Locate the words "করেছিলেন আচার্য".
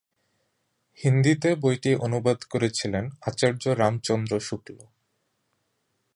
2.43-3.63